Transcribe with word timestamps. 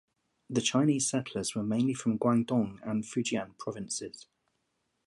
The 0.49 0.61
Chinese 0.63 1.07
settlers 1.07 1.53
were 1.53 1.61
mainly 1.61 1.93
from 1.93 2.17
Guangdong 2.17 2.79
and 2.83 3.03
Fujian 3.03 3.55
provinces. 3.59 4.25